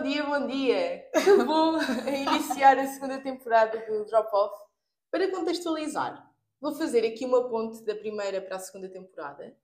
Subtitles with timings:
[0.00, 1.10] bom dia, bom dia!
[1.12, 1.76] Que bom
[2.08, 4.64] iniciar a segunda temporada do Drop Off.
[5.10, 6.26] Para contextualizar,
[6.58, 9.54] vou fazer aqui uma ponte da primeira para a segunda temporada.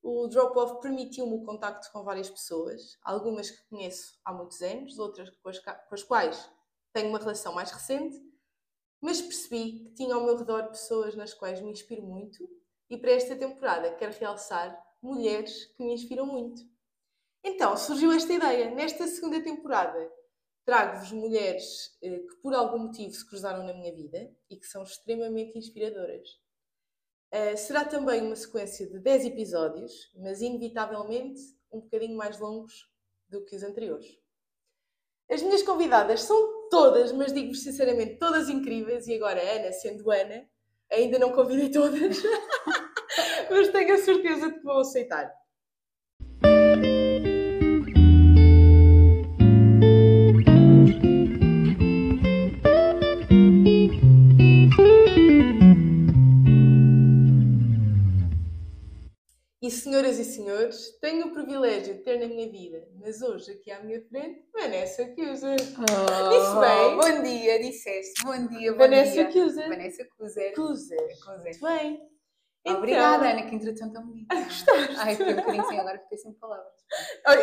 [0.00, 5.00] O Drop Off permitiu-me o contacto com várias pessoas, algumas que conheço há muitos anos,
[5.00, 6.48] outras com as, com as quais
[6.92, 8.16] tenho uma relação mais recente,
[9.00, 12.48] mas percebi que tinha ao meu redor pessoas nas quais me inspiro muito
[12.88, 16.71] e para esta temporada quero realçar mulheres que me inspiram muito.
[17.44, 18.70] Então surgiu esta ideia.
[18.70, 20.10] Nesta segunda temporada,
[20.64, 24.82] trago-vos mulheres eh, que por algum motivo se cruzaram na minha vida e que são
[24.82, 26.40] extremamente inspiradoras.
[27.34, 31.40] Uh, será também uma sequência de 10 episódios, mas inevitavelmente
[31.72, 32.86] um bocadinho mais longos
[33.26, 34.06] do que os anteriores.
[35.30, 40.46] As minhas convidadas são todas, mas digo-vos sinceramente, todas incríveis, e agora Ana, sendo Ana,
[40.90, 42.18] ainda não convidei todas,
[43.50, 45.32] mas tenho a certeza de que vão aceitar.
[59.62, 63.70] E senhoras e senhores, tenho o privilégio de ter na minha vida, mas hoje aqui
[63.70, 65.56] à minha frente, Vanessa Cuser.
[65.78, 66.96] Oh, Disse bem?
[66.96, 68.24] Bom dia, disseste.
[68.24, 69.26] Bom dia, bom Vanessa dia.
[69.32, 69.68] Cuser.
[69.68, 70.54] Vanessa Cuser.
[70.54, 70.98] Cuser.
[71.24, 71.42] Cuser.
[71.44, 72.10] Muito bem.
[72.64, 74.34] Então- Obrigada, Ana, que introdução tão bonita.
[74.34, 74.96] Gostaste?
[74.98, 76.74] Ai, fiquei um bocadinho sem, agora fiquei sem palavras.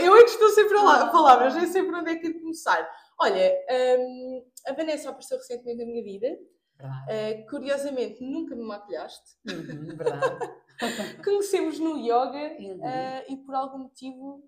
[0.01, 2.39] Eu é que estou sempre a palavras, nem sei por onde é que é de
[2.41, 2.89] começar.
[3.21, 3.53] Olha,
[3.97, 6.37] hum, a Vanessa apareceu recentemente na minha vida.
[6.81, 9.37] Uh, curiosamente, nunca me maquilhaste.
[9.49, 10.53] Uhum, verdade.
[11.23, 12.77] Conhecemos no yoga Uhum.
[12.77, 14.43] uh, e por algum motivo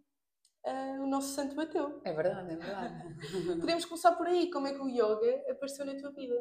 [0.65, 2.01] uh, o nosso santo bateu.
[2.05, 3.15] É verdade, é verdade.
[3.59, 4.49] Podemos começar por aí.
[4.49, 6.35] Como é que o yoga apareceu na tua vida?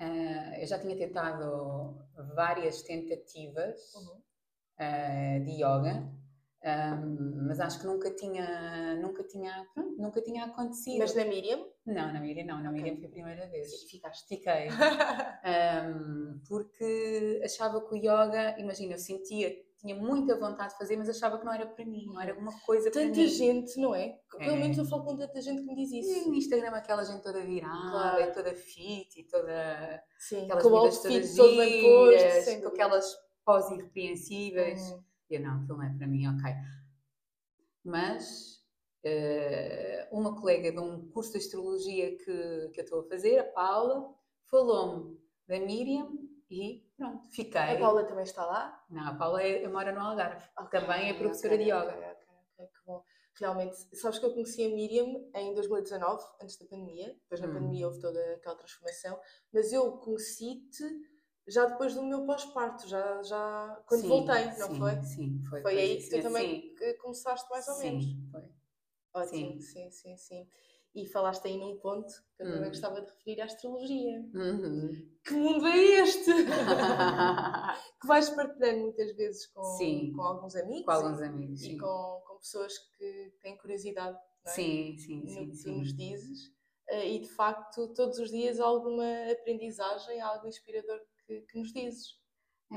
[0.00, 1.96] Ah, eu já tinha tentado
[2.34, 5.44] várias tentativas Uhum.
[5.44, 6.12] de yoga,
[7.46, 10.98] mas acho que nunca tinha, nunca tinha, pronto, nunca tinha acontecido.
[10.98, 11.66] Mas na Miriam?
[11.84, 12.80] Não, na Miriam não, na Ok.
[12.82, 13.82] Miriam foi a primeira vez.
[13.90, 14.28] Ficaste.
[14.28, 14.68] Fiquei.
[15.44, 21.08] Um, porque achava que o yoga, imagina, eu sentia, tinha muita vontade de fazer, mas
[21.08, 23.26] achava que não era para mim, não era uma coisa para Tanta mim.
[23.26, 24.16] gente, não é?
[24.38, 24.56] Pelo É.
[24.56, 26.28] menos eu falo com tanta gente que me diz E isso.
[26.28, 28.20] no Instagram aquela gente toda virada, Claro.
[28.22, 33.16] e toda fit e toda Sim, aquelas com o outfit todo bem posto, com aquelas
[33.44, 34.80] poses irrepreensíveis.
[34.92, 35.02] Hum.
[35.34, 36.52] Eu não, aquilo não é para mim, ok.
[37.84, 38.60] Mas
[39.04, 43.44] eh, uma colega de um curso de astrologia que, que eu estou a fazer, a
[43.44, 44.14] Paula,
[44.50, 46.08] falou-me da Miriam
[46.50, 47.60] e pronto, fiquei.
[47.60, 48.84] A Paula também está lá?
[48.90, 50.46] Não, a Paula é, mora no Algarve.
[50.58, 51.88] Ok, Também é professora ok, de yoga.
[51.96, 52.08] ok,
[52.58, 53.02] ok, que bom.
[53.34, 57.14] Realmente, sabes que eu conheci a Miriam em 2019, antes da pandemia.
[57.22, 57.54] Depois na Hum.
[57.54, 59.18] pandemia houve toda aquela transformação.
[59.52, 60.84] Mas eu conheci-te
[61.46, 65.02] já depois do meu pós-parto, já, já quando Sim, voltei, não sim, foi?
[65.02, 65.62] Sim, foi.
[65.62, 68.04] Foi aí que tu também sim, que começaste mais ou menos.
[68.04, 68.42] Sim, foi.
[69.14, 70.48] Ótimo, sim, sim, sim.
[70.94, 72.68] E falaste aí num ponto que eu também Hum.
[72.68, 74.20] gostava de referir à astrologia.
[74.34, 75.10] Uhum.
[75.24, 76.30] Que mundo é este?
[78.00, 80.12] que vais partilhando muitas vezes com, Sim.
[80.14, 84.50] com alguns amigos Com alguns e, amigos, e com, com pessoas que têm curiosidade é?
[84.50, 85.46] Sim, sim, no sim.
[85.46, 85.78] que tu sim.
[85.78, 86.52] nos dizes.
[86.88, 91.58] Eh, E de facto, todos os dias há alguma aprendizagem, há algo inspirador que, que
[91.58, 92.20] nos dizes.
[92.70, 92.76] É,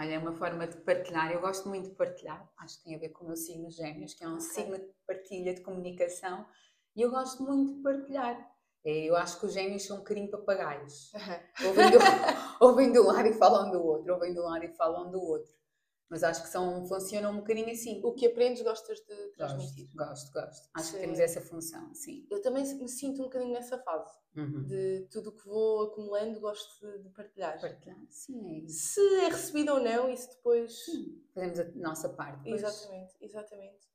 [0.00, 1.32] olha, é uma forma de partilhar.
[1.32, 2.50] Eu gosto muito de partilhar.
[2.58, 4.40] Acho que tem a ver com o meu signo gêmeos, que é um Ok.
[4.46, 6.46] signo de partilha, de comunicação.
[6.96, 8.50] E eu gosto muito de partilhar.
[8.84, 11.12] É, Eu acho que os gêmeos são um bocadinho papagaios.
[11.64, 11.98] Ouvem do,
[12.60, 14.12] ouvem de um lado e falam do outro.
[14.12, 15.52] Ouvem de um lado e falam do outro.
[16.12, 18.02] Mas acho que são, funcionam um bocadinho assim.
[18.04, 19.88] O que aprendes, gostas de transmitir.
[19.94, 20.70] Gosto, gosto, gosto.
[20.74, 20.92] Acho Sim.
[20.92, 22.26] que temos essa função, sim.
[22.30, 24.10] Eu também me sinto um bocadinho nessa fase.
[24.36, 24.62] Uhum.
[24.66, 27.58] De tudo o que vou acumulando, gosto de, de partilhar.
[27.58, 28.92] Partilhar, sim, é isso.
[28.92, 30.84] Se é recebido ou não, isso depois.
[30.84, 32.46] Sim, Fazemos a nossa parte.
[32.46, 33.88] Exatamente, exatamente.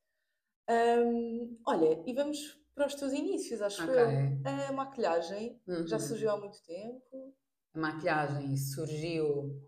[0.68, 3.94] Hum, olha, e vamos para os teus inícios, acho Ok.
[3.94, 4.08] eu.
[4.44, 6.02] A maquilhagem já Uhum.
[6.02, 7.32] surgiu há muito tempo.
[7.74, 9.67] A maquilhagem surgiu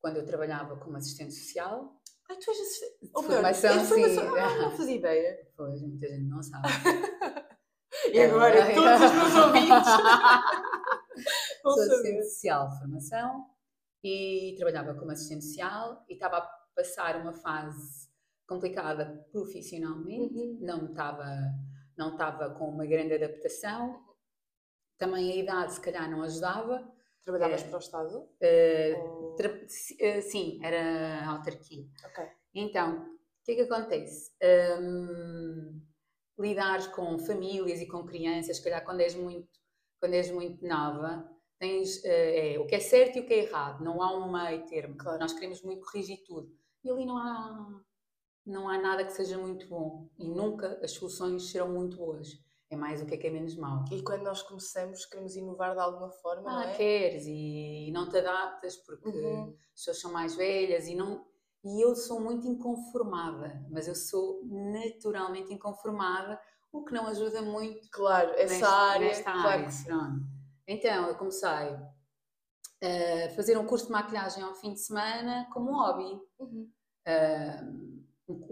[0.00, 2.00] quando eu trabalhava como assistente social.
[2.28, 3.10] Ai, tu és assistente.
[3.14, 4.32] Ou melhor, formação, formação.
[4.32, 4.38] sim.
[4.38, 5.50] Ah, não fazia ideia.
[5.56, 6.68] Pois, muita gente não sabe.
[8.12, 9.88] E agora todos os meus ouvintes
[11.62, 13.46] Sou assistente social de formação
[14.02, 18.08] e trabalhava como assistente social e estava a passar uma fase
[18.48, 20.34] complicada profissionalmente.
[20.34, 20.58] Uhum.
[20.60, 21.26] Não estava
[21.96, 24.02] não estava com uma grande adaptação.
[24.96, 26.90] Também a idade, se calhar, não ajudava.
[27.24, 27.68] Trabalhavas É.
[27.68, 28.28] para o Estado?
[28.40, 29.60] Eh, Ou- tra-
[29.98, 31.86] eh, sim, era autarquia.
[32.54, 34.32] Então, o que é que acontece?
[34.42, 35.80] Hum,
[36.38, 39.48] lidar com famílias e com crianças, se calhar quando és muito,
[40.00, 43.44] quando és muito nova, tens eh, é, o que é certo e o que é
[43.44, 44.96] errado, não há um meio termo.
[44.96, 45.18] Claro.
[45.20, 46.50] Nós queremos muito corrigir tudo.
[46.82, 47.80] E ali não há,
[48.46, 52.28] não há nada que seja muito bom e nunca as soluções serão muito boas.
[52.70, 53.84] É mais o que é que é menos mau.
[53.90, 56.74] E quando nós começamos, queremos inovar de alguma forma, ah, não é?
[56.74, 59.50] queres e não te adaptas porque uhum.
[59.74, 61.26] as pessoas são mais velhas e não.
[61.64, 66.40] E eu sou muito inconformada, mas eu sou naturalmente inconformada,
[66.72, 67.90] o que não ajuda muito.
[67.90, 69.08] Claro, essa nesta, área.
[69.08, 69.68] Nesta claro área.
[69.84, 70.26] Pronto.
[70.66, 71.48] Então, eu comecei
[72.82, 76.18] a fazer um curso de maquilhagem ao fim de semana como hobby.
[76.38, 76.70] Uhum.
[77.06, 77.89] Uh,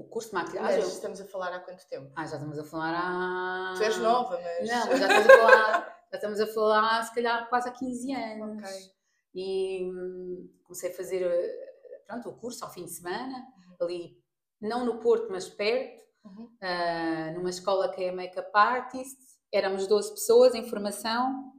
[0.08, 0.81] curso de maquilhagem.
[0.81, 2.10] Mas estamos a falar há quanto tempo?
[2.16, 3.75] Ah, já estamos a falar há.
[3.76, 4.69] Tu és nova, mas.
[4.69, 8.64] Não, já estamos a falar, já estamos a falar se calhar quase há 15 anos.
[8.64, 8.93] Ok.
[9.34, 13.87] E hum, comecei a fazer eh, pronto, o curso ao fim de semana, uhum.
[13.87, 14.22] ali,
[14.60, 16.50] não no Porto, mas perto, uhum.
[16.62, 19.19] uh, numa escola que é Makeup Artist.
[19.52, 21.52] Éramos 12 pessoas em formação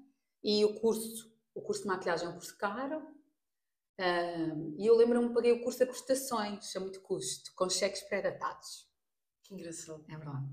[0.43, 3.01] e o curso, o curso de maquilhagem é um curso caro
[4.77, 8.87] e eu lembro-me paguei o curso de prestações a muito custo, com cheques pré-datados.
[9.43, 10.05] Que engraçado.
[10.07, 10.47] É verdade.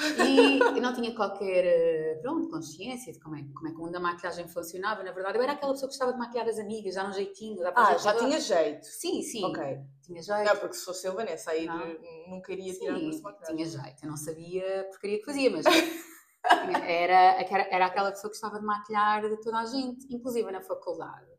[0.00, 3.80] E eu não tinha qualquer eh, pronto, consciência de como é, como é que o
[3.80, 5.02] mundo da maquilhagem funcionava.
[5.02, 7.58] Na verdade, eu era aquela pessoa que gostava de maquilhar as amigas, já um jeitinho.
[7.74, 8.86] ah, já tinha jeito?
[8.86, 9.44] Sim, sim.
[9.44, 9.80] Ok.
[10.02, 10.44] Tinha jeito.
[10.44, 11.80] Não, porque se fosse eu, Vanessa, aí não.
[12.28, 13.56] nunca iria sim, tirar curso de maquilhagem.
[13.56, 14.04] tinha jeito.
[14.04, 15.64] Eu não sabia a porcaria que fazia, mas
[16.86, 21.37] era, era aquela pessoa que gostava de maquilhar de toda a gente, inclusive na faculdade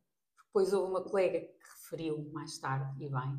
[0.50, 3.38] depois houve uma colega que referiu mais tarde, e bem,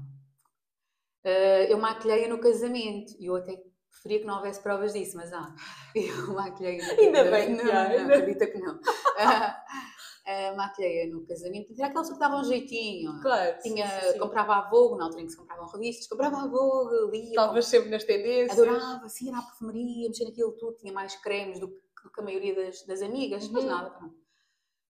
[1.25, 3.61] uh, eu maquilhei-a no casamento e eu até
[3.91, 5.55] preferia que não houvesse provas disso, mas ah,
[5.95, 8.77] eu maquilhei-a no Ainda bem, não, não, não, acredita que não.
[8.77, 13.21] Uh, maquilhei-a no casamento, era aquela pessoa que dava um jeitinho.
[13.21, 13.59] Claro.
[13.61, 14.19] Tinha, sim, sim.
[14.19, 17.31] Comprava a Vogue, na altura em que se compravam revistas, comprava a Vogue, lia.
[17.31, 18.57] Estavas sempre nas tendências.
[18.57, 22.21] Adorava, sim, era a perfumaria, mexer naquilo tudo, tinha mais cremes do que, do que
[22.21, 23.53] a maioria das, das amigas, uhum.
[23.55, 24.15] mas nada, pronto.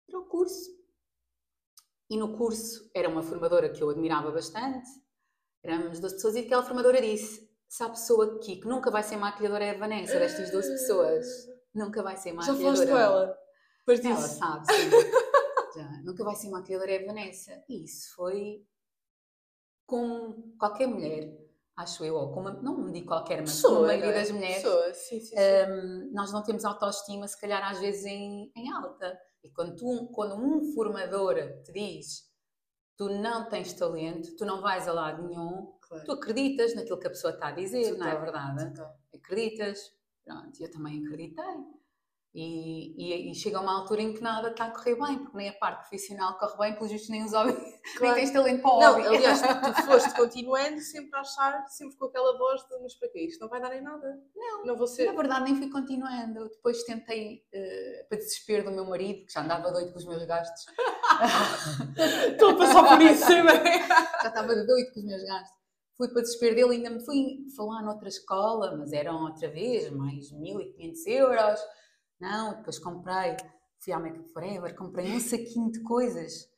[0.09, 0.86] Era o curso
[2.09, 4.89] e no curso era uma formadora que eu admirava bastante,
[5.63, 9.17] éramos 12 pessoas, e aquela formadora disse: se a pessoa aqui que nunca vai ser
[9.17, 11.27] maquilhadora é a Vanessa, destas 12 pessoas,
[11.75, 12.65] nunca vai ser maquilhadora.
[12.65, 13.39] Já foste com ela?
[13.85, 14.91] Pois ela sabe, sim.
[15.77, 17.65] Já, nunca vai ser maquilhadora é a Vanessa.
[17.69, 18.65] E isso foi
[19.85, 21.37] com qualquer mulher,
[21.77, 24.15] acho eu, ou com uma, não me digo qualquer, mas com a maioria é?
[24.15, 24.63] das mulheres.
[24.63, 25.37] Pessoa, sim, sim, sim.
[25.37, 29.19] Um, nós não temos autoestima, se calhar, às vezes em, em alta.
[29.45, 31.35] E quando, tu, quando um formador
[31.65, 32.27] te diz
[32.97, 36.05] tu não tens talento, tu não vais a lado nenhum, claro.
[36.05, 38.75] tu acreditas naquilo que a pessoa está a dizer, total, não é verdade?
[38.75, 38.99] Total.
[39.15, 39.93] Acreditas?
[40.25, 41.45] Pronto, eu também acreditei.
[42.39, 45.49] E, e, e, chega uma altura em que nada está a correr bem, porque nem
[45.49, 47.57] a parte profissional corre bem, pelos vistos nem os homens,
[47.97, 48.15] claro.
[48.15, 52.05] nem tens talento para o Não, aliás, tu foste continuando sempre a achar, sempre com
[52.05, 53.21] aquela voz de mas para quê?
[53.21, 54.21] Isto não vai dar em nada.
[54.37, 55.07] Não, não vou ser...
[55.07, 56.47] na verdade nem fui continuando.
[56.51, 60.27] Depois tentei, uh, para desespero do meu marido, que já andava doido com os meus
[60.27, 60.67] gastos.
[62.33, 63.89] Estou a passar por isso, também.
[64.23, 65.57] já estava doido com os meus gastos.
[65.97, 70.31] Fui para desespero dele, ainda me fui falar noutra escola, mas eram outra vez mais
[70.31, 71.61] 1500 euros
[72.21, 73.37] não, depois comprei,
[73.79, 76.49] fui à Make Forever, comprei um saquinho de coisas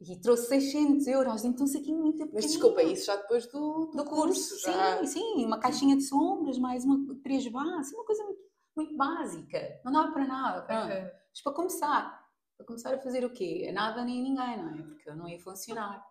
[0.00, 2.34] e trouxe 600 euros, então um saquinho muito pequeno.
[2.34, 4.98] Mas desculpa, isso já depois do, do, do curso, curso já.
[4.98, 8.40] Sim, sim, uma caixinha de sombras, mais uma, três bases, uma coisa muito,
[8.76, 10.92] muito básica, não dava para nada, pronto.
[10.92, 11.10] Uhum.
[11.30, 13.70] Mas para começar, para começar a fazer o quê?
[13.72, 14.82] Nada nem ninguém, não é?
[14.82, 16.04] Porque eu não ia funcionar.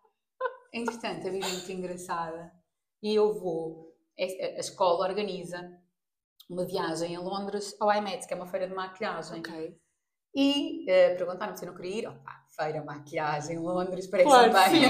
[0.73, 2.51] Entretanto, a vida é muito engraçada
[3.01, 5.79] e eu vou, a escola organiza
[6.49, 9.39] uma viagem a Londres ao IMET, que é uma feira de maquilhagem.
[9.39, 9.77] Okay.
[10.35, 12.07] E uh, perguntaram-me se eu não queria ir.
[12.07, 14.83] Opa, feira, maquilhagem, Londres, parece claro, bem.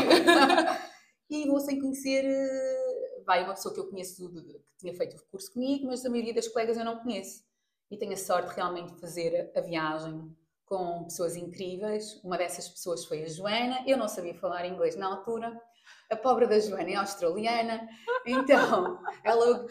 [1.30, 2.26] e vou sem conhecer.
[2.26, 6.06] Uh, vai uma pessoa que eu conheço de, que tinha feito o curso comigo, mas
[6.06, 7.44] a maioria das colegas eu não conheço.
[7.90, 12.22] E tenho a sorte realmente de fazer a viagem com pessoas incríveis.
[12.24, 13.84] Uma dessas pessoas foi a Joana.
[13.88, 15.60] Eu não sabia falar inglês na altura
[16.10, 17.88] a pobre da Joana é australiana,
[18.26, 19.66] então ela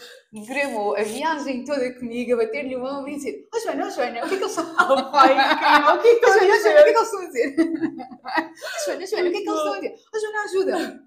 [0.46, 4.24] gramou a viagem toda comigo, a bater-lhe o ombro e dizer: Oh Joana, oh Joana,
[4.24, 5.32] o que é que eles estão a oh, pai,
[5.96, 6.80] o que é que eles dizer?
[6.80, 7.56] O que é que eles estão a dizer?
[8.84, 9.94] Joana, Joana, o que é que eles estão a dizer?
[10.14, 11.04] Oh Joana, ajuda!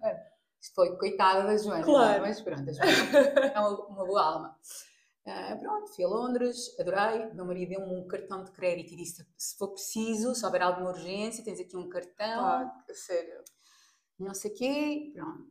[0.75, 2.21] Foi coitada da Joana, claro.
[2.21, 4.57] mas pronto, a Joana é uma, uma boa alma.
[5.25, 7.27] Uh, pronto, fui a Londres, adorei.
[7.27, 10.63] O meu marido deu-me um cartão de crédito e disse: se for preciso, se houver
[10.63, 12.45] alguma urgência, tens aqui um cartão.
[12.45, 13.43] Ah, sério
[14.19, 15.47] não sei o quê, pronto.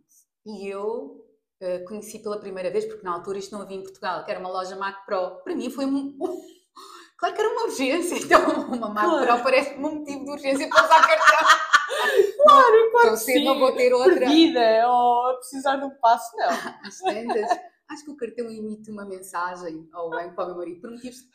[0.47, 1.25] E eu
[1.61, 4.41] uh, conheci pela primeira vez, porque na altura isto não havia em Portugal, que era
[4.41, 5.43] uma loja Mac Pro.
[5.43, 6.17] Para mim foi um...
[7.19, 9.27] claro que era uma urgência, então uma Mac claro.
[9.27, 11.49] Pro parece-me um motivo de urgência para usar cartão.
[12.45, 14.19] claro, claro Então cedo não vou ter outra.
[14.19, 16.49] Perdida ou precisar de um passo, não.
[16.85, 17.59] Às tantas,
[17.89, 21.17] acho que o cartão emite uma mensagem ao banco para o meu marido por motivos
[21.17, 21.27] de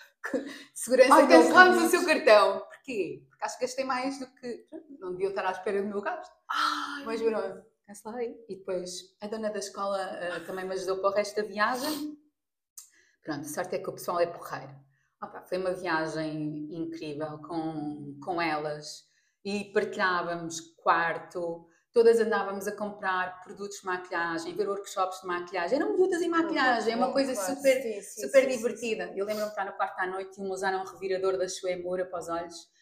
[0.74, 1.16] segurança.
[1.16, 2.60] Ai, cancelamos o seu cartão.
[2.60, 3.24] Porquê?
[3.44, 4.68] Acho que gastei mais do que.
[5.00, 6.34] Não devia estar à espera do meu gasto.
[6.50, 7.04] Ai.
[7.06, 8.46] Mas pronto, cancelei.
[8.48, 12.18] E depois a dona da escola uh, também me ajudou para o resto da viagem.
[13.24, 14.74] Pronto, a sorte é que o pessoal é porreiro.
[15.22, 19.06] Opa, foi uma viagem incrível com, com elas
[19.46, 25.78] e partilhávamos quarto, todas andávamos a comprar produtos de maquilhagem, ver workshops de maquilhagem.
[25.78, 29.14] Eram miúdas em maquilhagem, é uma coisa super, sim, sim, super sim, divertida.
[29.16, 32.06] Eu lembro-me de estar no quarto à noite e uma usaram um revirador da Shuemura
[32.06, 32.73] para os olhos.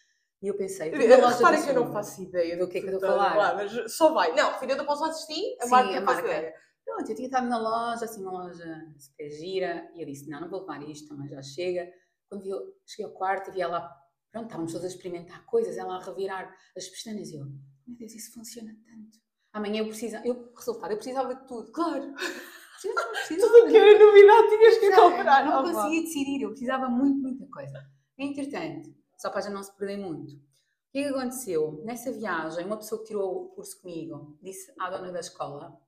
[0.42, 3.10] E eu pensei, repara que eu não faço ideia do que é que eu estou
[3.10, 3.36] a falar.
[3.36, 4.34] Lá, mas só vai.
[4.34, 6.54] Não, para os olhos, sim, a sim, marca, a marca.
[6.84, 10.42] Pronto, eu tinha estado na loja, assim, uma loja super gira, e eu disse: Não,
[10.42, 11.88] não vou levar isto, também já chega.
[12.28, 13.88] Quando eu cheguei ao quarto e vi ela,
[14.32, 17.46] pronto, estávamos todas a experimentar coisas, ela a revirar as pestanas, e eu:
[17.86, 19.20] Meu Deus, isso funciona tanto.
[19.54, 22.14] Amanhã eu precisava, eu, resultado, eu precisava de tudo, claro.
[22.82, 25.46] Tudo que era novidade tinhas que comprar.
[25.46, 27.80] Não oh, conseguia decidir, eu precisava muito, muita coisa.
[28.18, 28.90] Entretanto,
[29.22, 31.80] só para já não se perder muito, o que é que aconteceu?
[31.86, 35.80] Nessa viagem, uma pessoa que tirou o curso comigo disse à dona da escola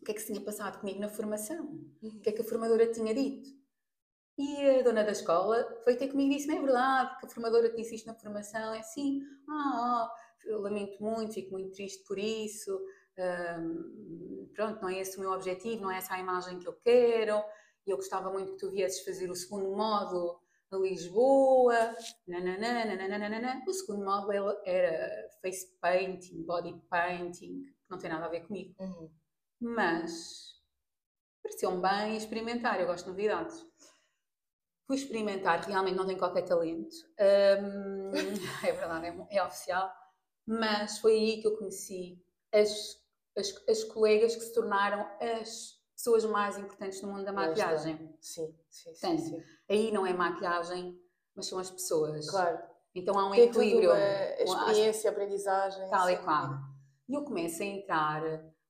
[0.00, 2.44] o que é que se tinha passado comigo na formação, o que é que a
[2.44, 3.50] formadora tinha dito.
[4.38, 7.70] E a dona da escola foi ter comigo e disse: é verdade que a formadora
[7.74, 8.74] disse isto na formação.
[8.74, 10.10] É assim, ah,
[10.48, 12.80] oh, lamento muito, fico muito triste por isso.
[13.18, 16.72] Um, pronto, não é esse o meu objetivo, não é essa a imagem que eu
[16.72, 17.42] quero.
[17.86, 20.41] E eu gostava muito que tu viesses fazer o segundo módulo
[20.76, 21.94] a Lisboa.
[22.26, 28.28] Nananã, nananã, O segundo módulo era face painting, body painting, que não tem nada a
[28.28, 28.74] ver comigo.
[28.78, 29.10] Uhum
[29.62, 30.60] mas
[31.40, 33.64] pareceu-me bem experimentar, eu gosto de novidades.
[34.88, 36.94] Fui experimentar, realmente não tenho qualquer talento,
[37.62, 38.10] um,
[38.66, 39.90] é verdade, é, é, oficial,
[40.44, 42.20] mas foi aí que eu conheci
[42.52, 43.00] as,
[43.38, 47.96] as, as, colegas que se tornaram as pessoas mais importantes no mundo da maquilhagem.
[48.20, 49.42] Sim, sim, sim, sim.
[49.68, 50.98] Aí não é maquilhagem,
[51.34, 52.28] mas são as pessoas.
[52.28, 52.58] Claro.
[52.94, 53.90] Então há um Tem equilíbrio.
[53.90, 55.90] Tudo a experiência, a aprendizagem.
[55.90, 56.50] Tal e qual.
[57.08, 58.22] E eu começo a entrar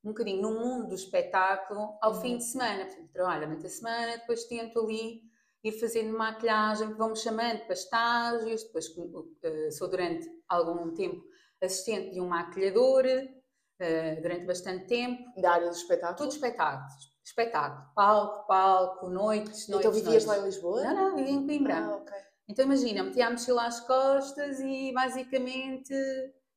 [0.04, 2.20] um bocadinho no mundo do espetáculo ao uhum.
[2.20, 2.86] fim de semana.
[2.86, 5.22] Portanto, trabalho durante a semana, depois tento ali
[5.62, 11.22] ir fazendo maquilhagem, vão-me chamando para estágios, depois uh, sou durante algum tempo
[11.60, 15.40] assistente de um maquilhador, uh, durante bastante tempo.
[15.40, 16.16] Da área do espetáculo?
[16.16, 17.11] Tudo espetáculos.
[17.24, 17.94] Espetáculo.
[17.94, 19.86] Palco, palco, noites, noites.
[19.86, 20.26] Então vivias noites.
[20.26, 20.82] lá em Lisboa?
[20.84, 21.76] Não, não, vivia em Coimbra.
[21.76, 22.12] Ah, ok.
[22.48, 25.92] Então imagina, metia a mochila às costas e basicamente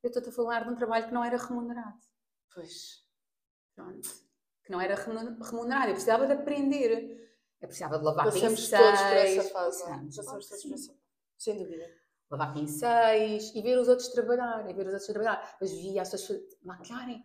[0.02, 1.98] eu estou-te a falar de um trabalho que não era remunerado.
[2.52, 3.04] Pois.
[3.74, 4.08] Pronto.
[4.64, 5.88] Que não era remunerado.
[5.88, 7.26] Eu precisava de aprender.
[7.60, 8.82] Eu precisava de lavar Passamos pincéis.
[8.82, 9.82] todos por essa fase.
[9.82, 11.00] Passamos, Passamos todos por essa fase.
[11.38, 11.90] Sem dúvida.
[12.30, 14.68] Lavar pincéis e ver os outros trabalhar.
[14.68, 15.50] E ver os outros trabalhar.
[15.52, 17.24] Depois via as pessoas maquilharem.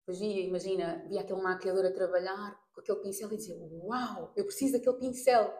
[0.00, 4.44] Depois via, imagina, via aquele maquiador a trabalhar com aquele pincel e dizia: Uau, eu
[4.44, 5.52] preciso daquele pincel.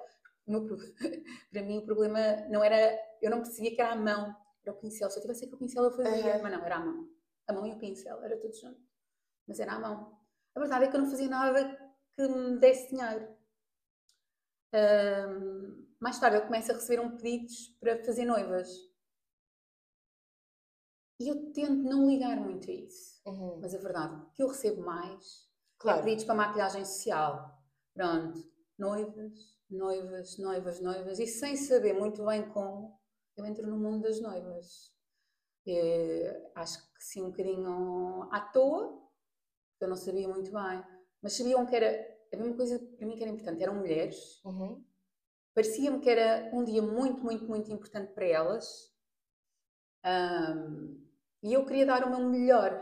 [0.46, 0.66] Meu,
[1.52, 2.98] para mim o problema não era.
[3.20, 4.34] Eu não percebia que era a mão,
[4.64, 5.10] era o pincel.
[5.10, 6.42] Se eu tivesse aquele pincel eu fazia, uhum.
[6.42, 7.08] mas não, era a mão.
[7.46, 8.80] A mão e o pincel, era tudo junto.
[9.46, 10.18] Mas era a mão.
[10.54, 11.78] A verdade é que eu não fazia nada
[12.14, 13.36] que me desse dinheiro.
[14.74, 18.68] Um, mais tarde eu começo a receber um pedidos para fazer noivas.
[21.20, 23.20] E eu tento não ligar muito a isso.
[23.26, 23.58] Uhum.
[23.60, 25.47] Mas a verdade é que eu recebo mais
[25.78, 26.02] claro.
[26.02, 27.58] pedidos para maquilhagem social.
[27.94, 28.38] Pronto,
[28.78, 31.18] noivas, noivas, noivas, noivas.
[31.18, 32.98] E sem saber muito bem como,
[33.36, 34.92] eu entro no mundo das noivas.
[35.66, 39.02] E, acho que sim, um bocadinho à toa,
[39.80, 40.84] eu não sabia muito bem,
[41.22, 44.42] mas sabiam que era a mesma coisa para mim que era importante, eram mulheres.
[44.44, 44.84] Uhum.
[45.54, 48.94] Parecia-me que era um dia muito, muito, muito importante para elas.
[50.04, 51.04] Um,
[51.42, 52.77] e eu queria dar o meu melhor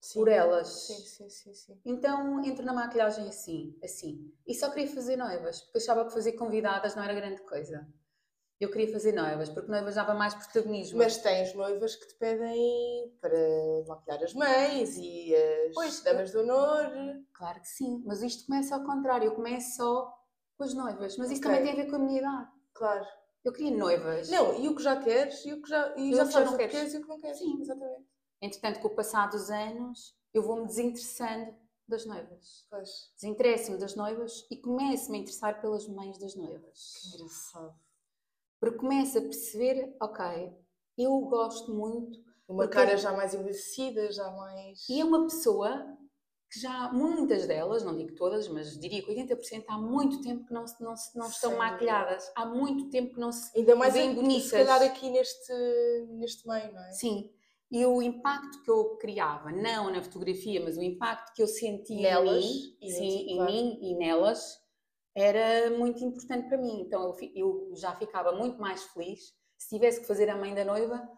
[0.00, 0.18] sim.
[0.18, 0.68] por elas.
[0.68, 1.80] Sim, sim, sim, sim.
[1.84, 4.32] Então entro na maquilhagem assim, assim.
[4.46, 7.86] E só queria fazer noivas, porque achava que fazer convidadas não era grande coisa
[8.60, 10.98] eu queria fazer noivas, porque noivas dava mais protagonismo.
[10.98, 13.38] Mas tens noivas que te pedem para
[13.88, 16.90] maquilhar as mães e as pois, damas do honor.
[17.32, 20.14] Claro que sim, mas isto começa ao contrário, eu começo só
[20.58, 21.56] com as noivas, mas isso okay.
[21.56, 22.50] também tem a ver com a minha idade.
[22.74, 23.06] Claro.
[23.42, 24.28] Eu queria noivas.
[24.28, 26.68] Não, e o que já queres, e o que já, e já sabes o que
[26.68, 27.38] queres e o que não queres.
[27.38, 28.09] Sim, exatamente.
[28.40, 31.54] Entretanto, com o passar dos anos, eu vou-me desinteressando
[31.86, 32.66] das noivas.
[32.70, 33.12] Pois.
[33.16, 36.94] Desinteresso-me das noivas e começo-me a interessar pelas mães das noivas.
[37.02, 37.74] Que engraçado.
[38.60, 40.56] Porque começa a perceber, ok,
[40.96, 42.18] eu gosto muito.
[42.48, 44.88] Uma cara já mais envelhecida, já mais.
[44.88, 45.96] E é uma pessoa
[46.50, 50.52] que já, muitas delas, não digo todas, mas diria que 80% há muito tempo que
[50.52, 51.56] não, não, não estão Sim.
[51.56, 52.30] maquilhadas.
[52.34, 54.50] Há muito tempo que não se Ainda mais veem bonitas.
[54.50, 55.52] Se calhar aqui neste,
[56.08, 56.90] neste meio, não é?
[56.90, 57.32] Sim.
[57.70, 62.02] E o impacto que eu criava, não na fotografia, mas o impacto que eu sentia
[62.02, 64.60] nelas, em mim, sim, em mim e nelas,
[65.14, 66.80] era muito importante para mim.
[66.80, 70.64] Então eu, eu, já ficava muito mais feliz se tivesse que fazer a mãe da
[70.64, 71.08] noiva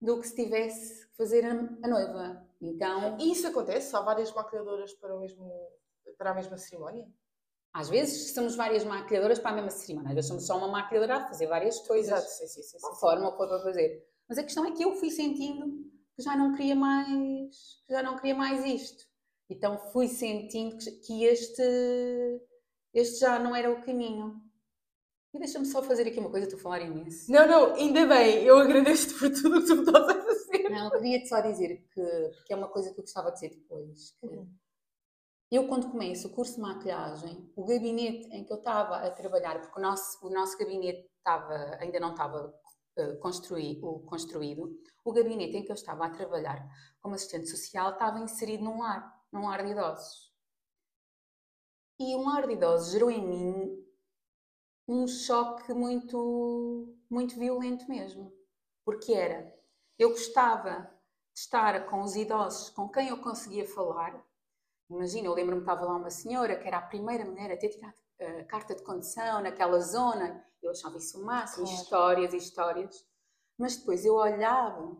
[0.00, 2.46] do que se tivesse que fazer a, a noiva.
[2.60, 3.94] Então, e isso acontece?
[3.94, 5.50] Há várias maquiadoras para, o mesmo,
[6.16, 7.06] para a mesma cerimónia?
[7.72, 11.18] Às vezes somos várias maquilhadoras para a mesma cerimónia, às vezes somos só uma maquilhadora
[11.18, 12.12] a fazer várias coisas.
[12.12, 12.78] Exato, sim, sim, sim.
[12.78, 14.04] Uma forma for para fazer.
[14.30, 15.66] Mas a questão é que eu fui sentindo
[16.14, 19.04] que já não queria mais, que já não queria mais isto.
[19.50, 21.60] Então fui sentindo que este,
[22.94, 24.40] este já não era o caminho.
[25.34, 27.30] E deixa-me só fazer aqui uma coisa, estou a falar imenso.
[27.30, 30.68] Não, não, ainda bem, eu agradeço-te por tudo o que tu me estás a fazer.
[30.70, 34.14] Não, queria-te só dizer que, que é uma coisa que eu gostava de dizer depois.
[34.22, 34.48] Uhum.
[35.50, 39.60] Eu, quando começo o curso de maquilhagem, o gabinete em que eu estava a trabalhar,
[39.60, 42.54] porque o nosso, o nosso gabinete estava, ainda não estava
[43.00, 46.68] uh, construí, o, construído, o gabinete em que eu estava a trabalhar
[47.00, 50.30] como assistente social estava inserido num lar, num lar de idosos.
[51.98, 53.86] E um lar de idosos gerou em mim
[54.88, 58.32] um choque muito, muito violento mesmo.
[58.84, 59.54] Porque era,
[59.98, 60.90] eu gostava
[61.32, 64.24] de estar com os idosos com quem eu conseguia falar.
[64.88, 67.68] Imagina, eu lembro-me que estava lá uma senhora que era a primeira mulher a ter
[67.68, 70.44] tirado uh, carta de condução naquela zona.
[70.62, 71.82] Eu achava isso o máximo, claro.
[71.82, 73.06] histórias e histórias.
[73.58, 74.96] Mas depois eu olhava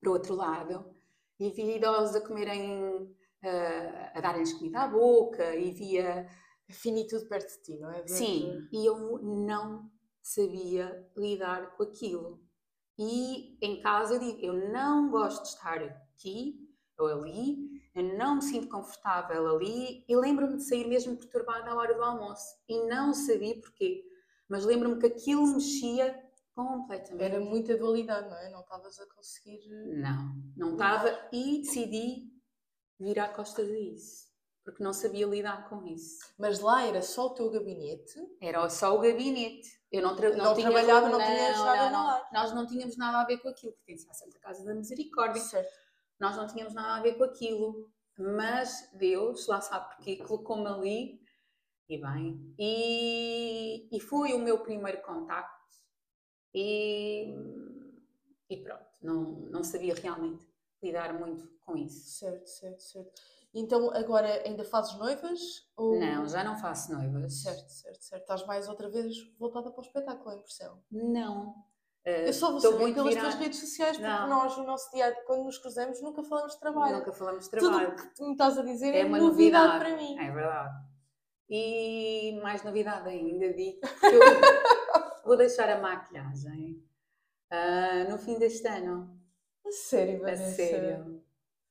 [0.00, 0.94] para o outro lado
[1.38, 6.28] e via idosos a comerem, uh, a darem-lhes comida à boca e via
[6.68, 8.06] finitude perto de ti, não é?
[8.06, 12.42] Sim, e eu não sabia lidar com aquilo.
[12.98, 16.66] E em casa eu digo, eu não gosto de estar aqui
[16.98, 21.74] ou ali, eu não me sinto confortável ali e lembro-me de sair mesmo perturbada à
[21.74, 24.04] hora do almoço e não sabia porquê,
[24.46, 26.22] mas lembro-me que aquilo mexia
[26.54, 27.24] completamente.
[27.24, 28.50] Era muita dualidade, não é?
[28.50, 29.66] Não estavas a conseguir.
[29.96, 32.30] Não, não estava e decidi
[33.00, 34.26] virar costas a isso
[34.66, 36.18] porque não sabia lidar com isso.
[36.36, 38.18] Mas lá era só o teu gabinete?
[38.40, 39.68] Era só o gabinete.
[39.92, 42.24] Eu não, tra não, não trabalhava, não, não tinha nada não, não.
[42.32, 45.40] Nós não tínhamos nada a ver com aquilo, pertencia à Santa Casa da Misericórdia.
[45.40, 45.85] Certo.
[46.18, 47.90] Nós não tínhamos nada a ver com aquilo.
[48.18, 51.20] Mas Deus, lá sabe porque, colocou-me ali
[51.88, 52.54] e bem.
[52.58, 55.54] E, e foi o meu primeiro contacto.
[56.54, 57.34] E,
[58.48, 60.42] e pronto, não, não sabia realmente
[60.82, 62.18] lidar muito com isso.
[62.18, 63.22] Certo, certo, certo.
[63.52, 65.40] Então agora ainda fazes noivas?
[65.76, 65.98] Ou...
[65.98, 67.42] Não, já não faço noivas.
[67.42, 68.22] Certo, certo, certo.
[68.22, 70.82] Estás mais outra vez voltada para o espetáculo, a impressão?
[70.90, 71.54] Não.
[72.06, 74.28] Eu só vou saber pelas tuas redes sociais, porque não.
[74.28, 76.98] nós, no nosso dia, quando nos cruzamos, nunca falamos de trabalho.
[76.98, 77.90] Nunca falamos de trabalho.
[77.90, 80.16] Tudo o que tu me estás a dizer é, é uma novidade, novidade, para mim.
[80.16, 80.74] É verdade.
[81.50, 86.80] E mais novidade ainda, digo, eu vou deixar a maquilhagem
[87.52, 89.20] uh, no fim deste ano.
[89.66, 90.44] A sério, Vanessa?
[90.44, 91.25] A sério.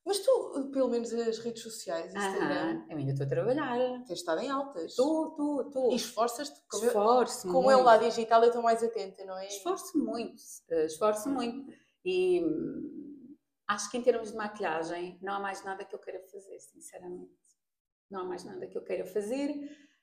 [0.06, 2.86] Mas tu, pelo menos as redes sociais, Instagram.
[2.88, 4.04] eu ainda estou a trabalhar.
[4.06, 4.92] Tens estado em altas.
[4.92, 5.92] Estou, estou, estou.
[5.92, 6.60] E esforças-te.
[6.72, 7.52] Esforço-me.
[7.52, 9.48] Como é o lado digital, eu estou mais atenta, não é?
[9.48, 10.40] Esforço-me muito.
[10.70, 11.72] Eh, esforço-me muito.
[12.04, 16.22] E hum, acho que em termos de maquilhagem, não há mais nada que eu queira
[16.30, 17.34] fazer, sinceramente.
[18.08, 19.52] Não há mais nada que eu queira fazer.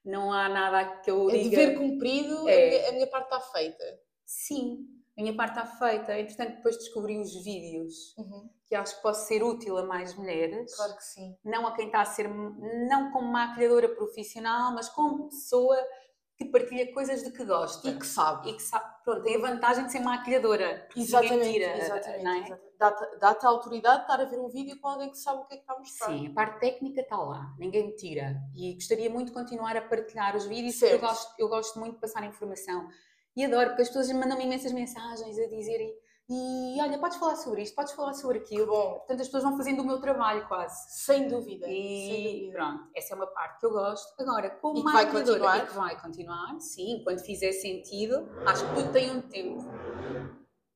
[0.03, 1.49] Não há nada que eu é diga...
[1.49, 2.53] dever cumprido, é.
[2.53, 3.83] a, minha, a minha parte está feita.
[4.25, 4.85] Sim,
[5.17, 6.17] a minha parte está feita.
[6.17, 8.49] Entretanto, depois descobri os vídeos, uhum.
[8.67, 10.75] que acho que posso ser útil a mais mulheres.
[10.75, 11.37] Claro que sim.
[11.43, 15.77] Não a quem está a ser, não como maquilhadora profissional, mas como pessoa
[16.35, 17.87] que partilha coisas de que gosta.
[17.87, 18.49] E que sabe.
[18.49, 18.85] E que sabe.
[19.03, 20.87] Pronto, tem a vantagem de ser maquilhadora.
[20.95, 21.51] Exatamente.
[21.51, 22.27] Tira, exatamente.
[22.27, 22.37] É?
[22.39, 22.73] exatamente.
[22.79, 25.45] Dá-te dá a autoridade de estar a ver um vídeo com alguém que sabe o
[25.45, 26.07] que é que está a mostrar.
[26.07, 28.41] Sim, a parte técnica está lá, ninguém me tira.
[28.55, 30.99] E gostaria muito de continuar a partilhar os vídeos, certo.
[30.99, 32.89] porque eu gosto, eu gosto muito de passar informação
[33.35, 35.93] e adoro, porque as pessoas mandam-me imensas mensagens a dizerem
[36.29, 38.67] e olha, podes falar sobre isto, podes falar sobre aquilo.
[38.67, 38.93] Bom.
[38.99, 41.03] Portanto, as pessoas vão fazendo o meu trabalho quase.
[41.03, 41.67] Sem dúvida.
[41.67, 42.57] E sem dúvida.
[42.57, 44.21] pronto, essa é uma parte que eu gosto.
[44.21, 45.57] Agora, como e que vai continuar.
[45.57, 49.63] E que vai continuar, sim, quando fizer sentido, acho que tudo tem um tempo.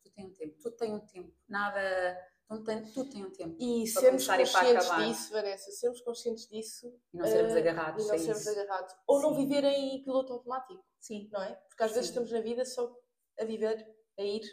[0.03, 1.33] Tudo tem um tempo, tudo tem um tempo.
[1.47, 2.17] Nada.
[2.49, 3.55] Não tem, tudo tem um tempo.
[3.59, 6.93] E sermos conscientes disso, Vanessa, sermos conscientes disso.
[7.13, 8.05] E não sermos uh, agarrados.
[8.05, 8.95] E não sermos agarrados.
[9.05, 9.23] Ou sim.
[9.23, 10.83] não viver em piloto automático.
[10.99, 11.29] Sim.
[11.31, 11.53] Não é?
[11.67, 11.95] Porque às Sim.
[11.95, 12.95] vezes estamos na vida só
[13.39, 14.43] a viver, a ir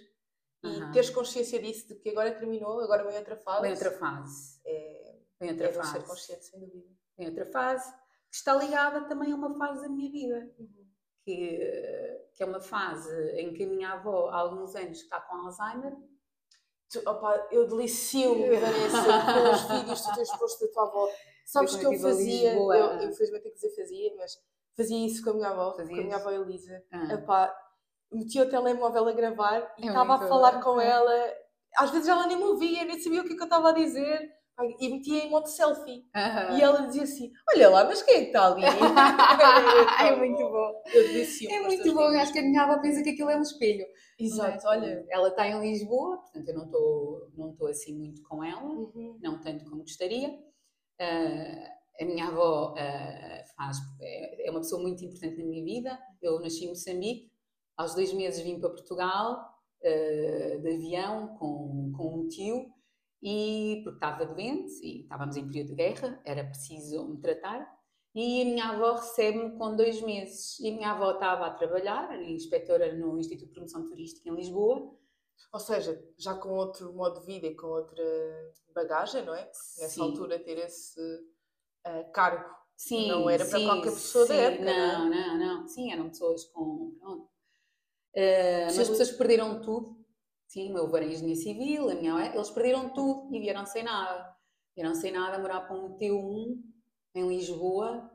[0.64, 0.92] e uhum.
[0.92, 3.62] teres consciência disso, de que agora terminou, agora vem outra fase.
[3.62, 4.60] Vem outra fase.
[4.64, 5.92] É, vem outra é fase.
[5.92, 6.88] ser consciente, sem dúvida.
[7.18, 10.54] Vem outra fase que está ligada também a uma fase da minha vida.
[10.58, 10.84] Uhum.
[11.22, 15.36] Que, que é uma fase em que a minha avó, há alguns anos, está com
[15.36, 15.96] Alzheimer.
[16.90, 21.10] Tu, opa, eu delicio-me, Vanessa, com os vídeos que tu tens posto da tua avó.
[21.44, 24.32] Sabes que eu fazia, eu, eu infelizmente tenho que dizer fazia, mas
[24.76, 26.82] fazia isso com a minha avó, com a minha avó Elisa.
[26.92, 27.14] Ah.
[27.14, 27.54] Epá,
[28.12, 31.12] metia o telemóvel a gravar e é estava a falar com ela.
[31.76, 33.72] Às vezes ela nem me ouvia, nem sabia o que, é que eu estava a
[33.72, 34.32] dizer.
[34.78, 36.06] E metia em modo selfie.
[36.14, 36.56] Uh -huh.
[36.56, 38.62] E ela dizia assim: Olha lá, mas quem é que está ali?
[40.06, 40.82] é muito bom.
[40.94, 42.06] Eu disse É muito bom.
[42.16, 43.84] Acho que a minha avó pensa que aquilo é um espelho.
[44.16, 45.04] Exato, olha.
[45.10, 49.18] Ela está em Lisboa, portanto eu não estou não assim muito com ela, uhum.
[49.20, 50.28] não tanto como gostaria.
[50.28, 51.68] Uh,
[52.00, 55.98] a minha avó uh, faz, é, é uma pessoa muito importante na minha vida.
[56.20, 57.30] Eu nasci em Moçambique,
[57.76, 62.72] aos dois meses vim para Portugal uh, de avião com, com um tio
[63.22, 67.72] e porque estava doente e estávamos em período de guerra, era preciso me tratar.
[68.14, 70.60] E a minha avó recebe-me com dois meses.
[70.60, 74.94] E a minha avó estava a trabalhar, inspetora no Instituto de Promoção Turística em Lisboa.
[75.52, 78.04] Ou seja, já com outro modo de vida e com outra
[78.72, 79.46] bagagem, não é?
[79.46, 80.02] Nessa Sim.
[80.02, 81.00] altura ter esse
[81.86, 84.64] uh, cargo sim, não era para sim, qualquer pessoa sim, da época.
[84.64, 85.26] Não, não, é?
[85.26, 85.68] não, não.
[85.68, 86.96] Sim, eram pessoas com.
[88.16, 90.04] Uh, mas as pessoas perderam tudo.
[90.46, 93.82] Sim, o meu avô era engenheiro civil, a minha eles perderam tudo e vieram sem
[93.82, 94.34] nada.
[94.76, 96.62] Vieram sem nada morar para um T1
[97.14, 98.10] em Lisboa.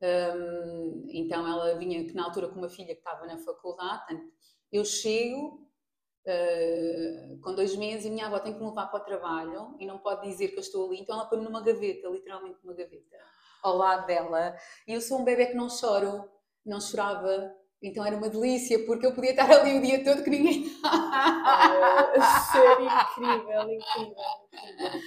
[0.00, 4.16] Um, então ela vinha, que na altura com uma filha que estava na faculdade.
[4.72, 5.67] Eu chego
[6.28, 9.86] uh, com dois meses e minha avó tem que me levar para o trabalho e
[9.86, 11.00] não pode dizer que eu estou ali.
[11.00, 13.16] Então ela põe-me numa gaveta, literalmente numa gaveta,
[13.62, 14.56] ao lado dela.
[14.86, 16.28] E eu sou um bebê que não choro,
[16.64, 17.54] não chorava.
[17.82, 20.66] Então era uma delícia, porque eu podia estar ali o dia todo que ninguém.
[22.14, 22.20] é,
[22.52, 24.16] ser incrível, incrível,
[24.52, 25.00] incrível.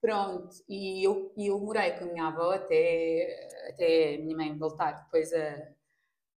[0.00, 4.92] Pronto, e eu, eu morei com a minha avó até, até a minha mãe voltar
[4.92, 5.68] depois a,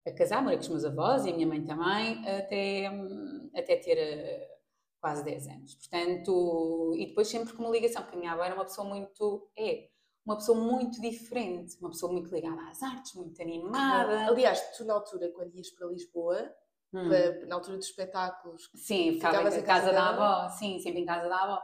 [0.06, 2.86] a casar, morei com os meus avós e a minha mãe também, até,
[3.54, 4.48] até ter eh,
[5.00, 5.74] quase 10 anos.
[5.74, 9.50] Portanto, e depois sempre com uma ligação, porque a minha avó era uma pessoa muito.
[9.56, 9.88] É,
[10.24, 14.26] uma pessoa muito diferente, uma pessoa muito ligada às artes, muito animada.
[14.26, 16.54] Aliás, tu na altura, quando ias para Lisboa,
[16.92, 17.08] hum.
[17.08, 21.06] para, na altura dos espetáculos, sim, ficava em casa, casa da avó, sim, sempre em
[21.06, 21.60] casa da avó.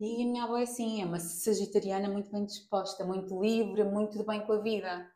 [0.00, 4.18] E a minha avó é assim, é uma sagitariana muito bem disposta, muito livre, muito
[4.18, 5.10] de bem com a vida.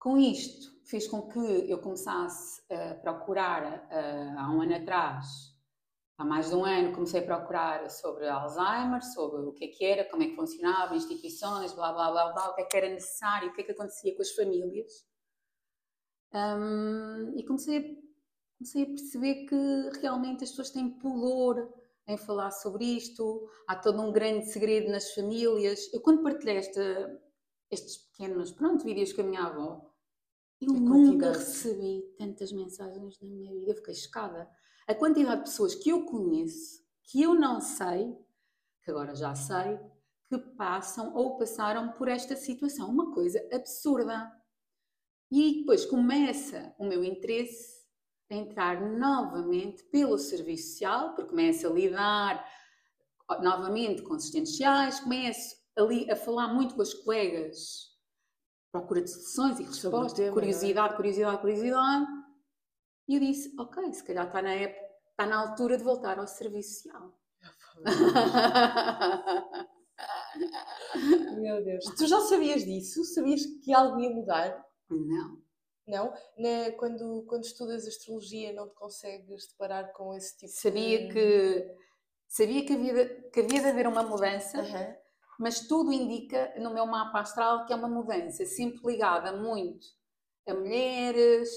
[0.00, 3.86] Com isto, fez com que eu começasse a procurar,
[4.38, 5.26] há um ano atrás,
[6.16, 9.84] há mais de um ano, comecei a procurar sobre Alzheimer, sobre o que é que
[9.84, 12.88] era, como é que funcionava, instituições, blá blá blá blá, o que é que era
[12.88, 15.06] necessário, o que é que acontecia com as famílias.
[16.32, 18.00] Um, e comecei
[18.56, 21.74] comecei a perceber que realmente as pessoas têm pudor
[22.06, 25.92] em falar sobre isto, há todo um grande segredo nas famílias.
[25.92, 27.20] Eu, quando partilhei esta,
[27.70, 29.89] estes pequenos pronto, vídeos com a minha avó,
[30.60, 34.48] eu nunca recebi tantas mensagens na minha vida, eu fiquei chocada.
[34.86, 38.14] A quantidade de pessoas que eu conheço, que eu não sei,
[38.82, 39.78] que agora já sei,
[40.28, 42.88] que passam ou passaram por esta situação.
[42.88, 44.30] Uma coisa absurda.
[45.30, 47.80] E depois começa o meu interesse
[48.30, 52.48] a entrar novamente pelo serviço social, porque começo a lidar
[53.42, 57.89] novamente com assistentes sociais, começo a, a falar muito com as colegas,
[58.72, 60.32] procura de soluções e respostas, tema, é?
[60.32, 60.96] curiosidade, é?
[60.96, 62.06] curiosidade, curiosidade.
[63.08, 66.26] E eu disse, ok, se calhar está na, época, está na altura de voltar ao
[66.26, 67.12] serviço social.
[71.40, 71.84] Meu Deus.
[71.96, 73.04] Tu já sabias disso?
[73.04, 74.64] Sabias que algo ia mudar?
[74.88, 75.42] Não.
[75.86, 76.12] Não?
[76.38, 81.12] Na, quando, quando estudas astrologia não te consegues deparar com esse tipo sabia de...
[81.12, 81.76] Que,
[82.28, 84.94] sabia que havia, de, que havia de haver uma mudança, uhum.
[85.40, 89.86] Mas tudo indica no meu mapa astral que é uma mudança sempre ligada muito
[90.46, 91.48] a mulheres,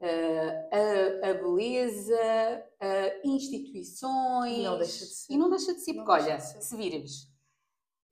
[0.00, 4.58] a, a, beleza, a instituições.
[4.58, 5.32] E não deixa de ser.
[5.32, 7.30] E não deixa de ser, porque olha, de se virmos,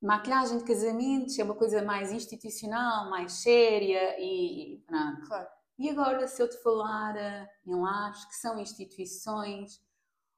[0.01, 5.27] maquilhagem de casamentos é uma coisa mais institucional, mais séria e pronto.
[5.27, 5.49] Claro.
[5.79, 9.81] E agora, se eu te falar uh, em lares, que são instituições,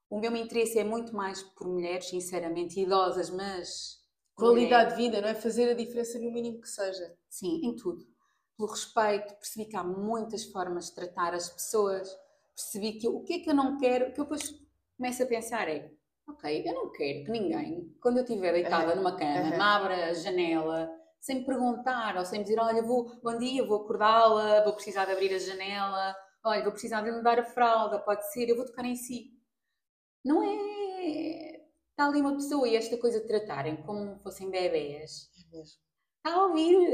[0.09, 3.98] o meu interesse é muito mais por mulheres, sinceramente, idosas, mas.
[4.39, 5.35] Qualidade de vida, não é?
[5.35, 7.15] Fazer a diferença no mínimo que seja.
[7.29, 8.05] Sim, em tudo.
[8.57, 12.09] Pelo respeito, percebi que há muitas formas de tratar as pessoas,
[12.55, 14.53] percebi que o que é que eu não quero, que eu depois
[14.97, 15.91] começo a pensar é,
[16.27, 20.13] ok, eu não quero que ninguém, quando eu estiver deitada numa cama, me abra a
[20.13, 24.73] janela sem me perguntar ou sem me dizer: Olha, vou, bom dia, vou acordá-la, vou
[24.73, 28.55] precisar de abrir a janela, olha, vou precisar de mudar a fralda, pode ser, eu
[28.55, 29.33] vou tocar em si.
[30.23, 31.58] Não é.
[31.99, 35.29] Está ali uma pessoa e esta coisa de tratarem como fossem bebés.
[35.37, 35.81] É mesmo.
[36.15, 36.89] Está a ouvir.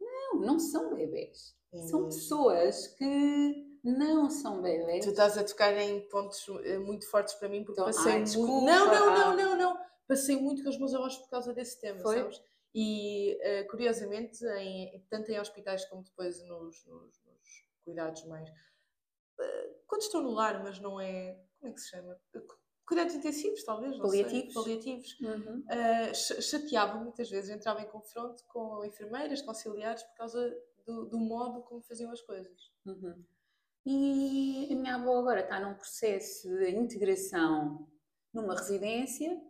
[0.00, 1.54] Não, não são bebés.
[1.72, 5.04] É são pessoas que não são bebés.
[5.04, 8.18] Tu estás a tocar em pontos eh, muito fortes para mim porque então, passei ai,
[8.18, 8.32] muito.
[8.32, 9.80] Desculpa, não, não, não, não, não.
[10.08, 12.16] Passei muito com os meus avós por causa desse tema, Foi?
[12.16, 12.42] sabes?
[12.74, 18.50] E, uh, curiosamente, em, tanto em hospitais como depois nos, nos, nos cuidados mais.
[18.50, 21.38] Uh, quando estou no lar, mas não é.
[21.60, 22.18] Como é que se chama?
[22.86, 23.96] Cuidados intensivos, talvez.
[23.98, 24.52] Paliativos.
[24.52, 25.20] Sei, paliativos.
[25.20, 25.60] Uhum.
[25.60, 31.18] Uh, chateava muitas vezes, entrava em confronto com enfermeiras, com auxiliares, por causa do, do
[31.18, 32.72] modo como faziam as coisas.
[32.84, 33.24] Uhum.
[33.86, 37.86] E a minha avó agora está num processo de integração
[38.32, 39.40] numa residência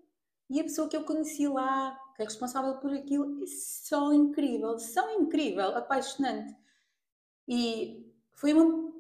[0.51, 4.79] E a pessoa que eu conheci lá, que é responsável por aquilo, é só incrível,
[4.79, 6.55] só incrível, apaixonante.
[7.49, 8.94] E foi uma.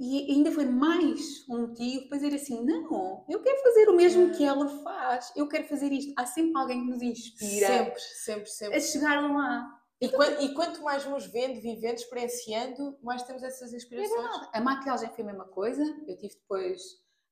[0.00, 4.32] E ainda foi mais um motivo para dizer assim: não, eu quero fazer o mesmo
[4.32, 6.14] que ela faz, eu quero fazer isto.
[6.16, 7.66] Há sempre alguém que nos inspira.
[7.66, 8.76] Sempre, sempre, sempre.
[8.78, 9.78] A chegar lá.
[10.00, 14.10] E, quanto, e quanto mais nos vendo, vivendo, experienciando, mais temos essas inspirações.
[14.10, 14.48] É verdade.
[14.54, 15.82] A maquilhagem foi a mesma coisa.
[16.08, 16.80] Eu tive depois,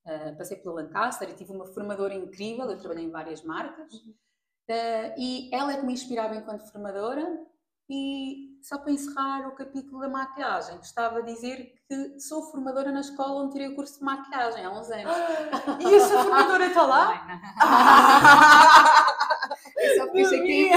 [0.05, 2.65] uh, passei pela Lancaster e tive uma formadora incrível.
[2.65, 3.91] Eu trabalhei em várias marcas.
[3.91, 4.13] Uhum.
[4.69, 7.25] Uh, e ela é que me inspirava enquanto formadora.
[7.89, 13.01] E só para encerrar o capítulo da maquilhagem, gostava de dizer que sou formadora na
[13.01, 15.11] escola onde tirei o curso de maquilhagem há uns anos.
[15.79, 17.27] e essa formadora está lá?
[19.77, 20.69] Eu só fiz aqui.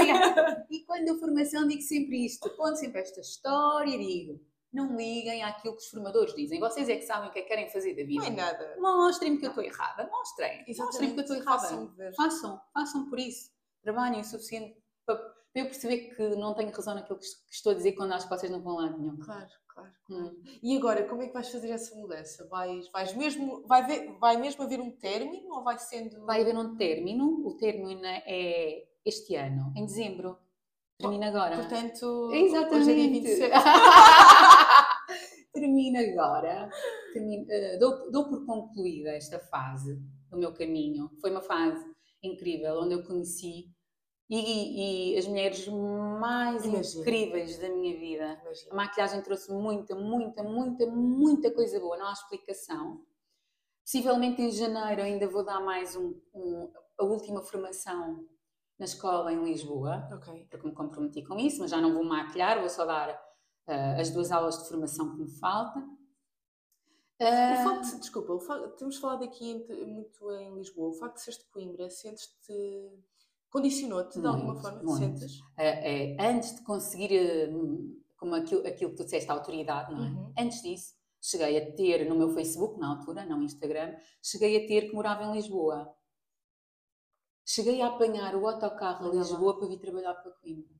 [0.69, 4.39] E quando a formação digo sempre isto, conto sempre esta história e digo:
[4.73, 6.59] não liguem àquilo que os formadores dizem.
[6.59, 8.21] Vocês é que sabem o que é que querem fazer da vida.
[8.21, 8.75] Não é nada.
[8.79, 10.09] Mostrem-me que eu estou errada.
[10.09, 10.65] Mostrem.
[10.77, 11.61] Mostrem-me que eu estou errada.
[11.61, 13.51] Façam, façam, façam por isso.
[13.83, 17.75] Trabalhem o suficiente para, para eu perceber que não tenho razão naquilo que estou a
[17.75, 19.17] dizer quando acho que vocês não vão lá nenhum.
[19.17, 19.47] Claro.
[19.67, 20.39] Claro, Hum.
[20.61, 22.47] E agora, como é que vais fazer essa mudança?
[22.47, 26.23] Vais, vais mesmo, vai, ver, vai mesmo haver um término ou vai sendo.
[26.27, 27.47] Vai haver um término.
[27.47, 30.37] O término é este ano, em dezembro.
[30.99, 31.55] Termina agora.
[31.57, 32.75] Portanto, Exatamente.
[32.75, 33.51] hoje é dia 27.
[35.51, 36.69] Termina agora.
[37.11, 41.09] Termina, uh, dou, dou por concluída esta fase do meu caminho.
[41.19, 41.83] Foi uma fase
[42.21, 43.72] incrível, onde eu conheci
[44.29, 47.01] e, e, as mulheres mais Imagina.
[47.01, 48.39] incríveis da minha vida.
[48.41, 48.71] Imagina.
[48.71, 53.01] A maquilhagem trouxe muita, muita, muita, muita coisa boa, não há explicação.
[53.83, 58.25] Possivelmente em janeiro ainda vou dar mais um, um, a última formação
[58.79, 60.47] na escola em Lisboa, okay.
[60.49, 64.09] porque me comprometi com isso, mas já não vou maquilhar, vou só dar uh, as
[64.09, 65.83] duas aulas de formação que me faltam.
[67.21, 67.53] Uh...
[67.53, 71.39] O facto de, desculpa, facto, temos falado aqui muito em Lisboa, o facto de seres
[71.39, 72.53] de Coimbra, sentes-te.
[73.53, 74.81] Condicionou-te de alguma forma?
[74.81, 75.19] Muito.
[75.19, 75.39] Sentes?
[75.55, 80.03] É, é, antes de conseguir, hum, como aquilo, aquilo que tu disseste, a autoridade, não
[80.03, 80.07] é?
[80.09, 80.33] Uhum.
[80.35, 84.89] Antes disso, cheguei a ter no meu Facebook, na altura, não Instagram, cheguei a ter
[84.89, 85.95] que morava em Lisboa.
[87.45, 90.73] Cheguei a apanhar o autocarro a Lisboa para vir trabalhar para Coimbra.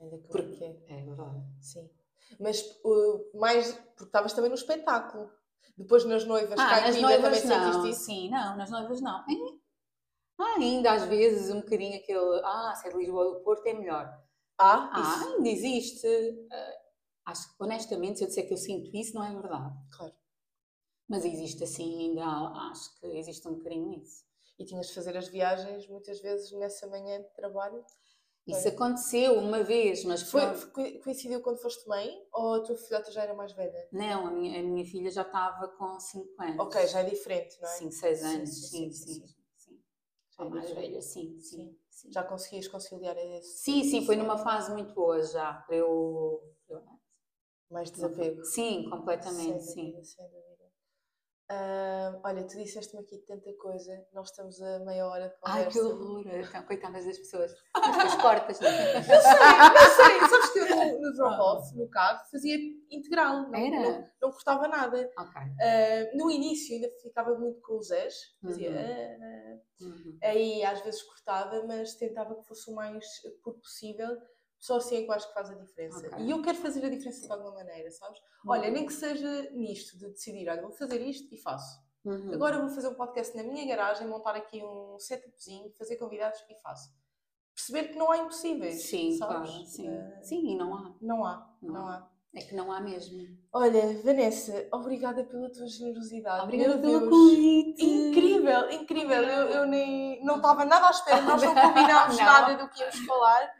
[0.00, 1.44] Ainda que porque é verdade.
[1.60, 1.90] Sim.
[2.38, 5.30] Mas uh, mais porque estavas também no espetáculo.
[5.76, 7.72] Depois nas noivas, ah, cá nas noivas também não.
[7.72, 8.04] sentiste isso?
[8.06, 9.24] Sim, não, nas noivas não.
[10.56, 14.06] Ainda às vezes um bocadinho aquele, ah, se é de Lisboa do Porto é melhor.
[14.58, 15.34] Ah, ah isso.
[15.36, 16.06] ainda existe.
[16.06, 16.80] Uh,
[17.26, 19.74] acho que honestamente, se eu disser que eu sinto isso, não é verdade.
[19.96, 20.14] Claro.
[21.08, 22.24] Mas existe assim, ainda
[22.70, 24.24] acho que existe um bocadinho isso.
[24.58, 27.84] E tinhas de fazer as viagens muitas vezes nessa manhã de trabalho?
[28.46, 28.70] Isso é.
[28.70, 33.22] aconteceu uma vez, mas foi, foi, coincidiu quando foste mãe ou a tua filhota já
[33.22, 33.88] era mais velha?
[33.92, 36.58] Não, a minha, a minha filha já estava com 5 anos.
[36.58, 37.72] Ok, já é diferente, não é?
[37.72, 38.92] 5, 6 anos, sim, sim.
[38.92, 39.39] sim, sim, sim.
[40.40, 42.12] É mais velha, sim, sim, sim.
[42.12, 43.58] Já conseguias conciliar esse?
[43.58, 46.42] Sim, sim, foi numa fase muito boa já, para eu...
[47.70, 48.44] Mais desapego?
[48.44, 50.04] Sim, completamente, sem dúvida, sim.
[50.04, 50.50] Sem dúvida.
[51.50, 55.66] Uh, olha, tu disseste-me aqui tanta coisa, nós estamos a meia hora de conversa.
[55.66, 56.24] Ai, que horror!
[56.26, 57.52] Então, coitadas das pessoas.
[57.74, 58.98] As cortas, não é?
[58.98, 60.28] Eu sei, eu sei.
[60.28, 62.56] Sabes que eu no, no drop-off, no carro, fazia
[62.90, 63.48] integral.
[63.50, 63.80] Não, Era?
[63.80, 65.10] Não, não cortava nada.
[65.18, 65.42] Okay.
[65.42, 68.70] Uh, no início ainda ficava muito com os és, fazia.
[68.70, 69.86] Uhum.
[69.86, 70.18] Uh, uhum.
[70.22, 73.04] Aí às vezes cortava, mas tentava que fosse o mais
[73.42, 74.16] puro possível
[74.60, 76.06] só assim é que eu acho que faz a diferença.
[76.06, 76.22] Okay.
[76.22, 78.18] E eu quero fazer a diferença de alguma maneira, sabes?
[78.44, 78.50] Uhum.
[78.50, 81.80] Olha, nem que seja nisto, de decidir, olha, vou fazer isto e faço.
[82.04, 82.34] Uhum.
[82.34, 86.54] Agora vou fazer um podcast na minha garagem, montar aqui um setupzinho, fazer convidados e
[86.60, 86.90] faço.
[87.54, 88.82] Perceber que não há impossíveis.
[88.82, 89.50] Sim, sabes?
[89.50, 89.66] claro.
[89.66, 89.90] Sim.
[89.90, 90.94] Uh, sim, e não há.
[91.00, 92.10] Não há, não, não há.
[92.34, 93.26] É que não há mesmo.
[93.52, 96.44] Olha, Vanessa, obrigada pela tua generosidade.
[96.44, 97.84] Obrigada pelo convite.
[97.84, 99.22] Incrível, incrível.
[99.22, 102.98] Eu, eu nem não estava nada à espera, nós não combinámos nada do que íamos
[103.04, 103.52] falar.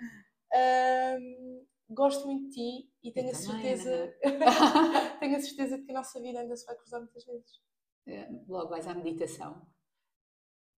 [0.54, 4.14] Um, gosto muito de ti e tenho a certeza
[5.18, 7.60] tenho a certeza de que a nossa vida ainda se vai cruzar muitas vezes.
[8.06, 9.66] É, logo vais à meditação.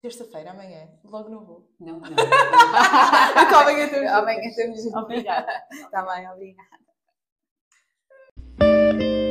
[0.01, 0.89] Terça-feira, amanhã.
[1.03, 1.69] Logo não vou.
[1.79, 2.09] Não, não.
[2.09, 5.67] então amanhã estamos Amanhã estamos Obrigada.
[5.71, 6.80] Está bem, obrigada.
[8.91, 9.30] thank you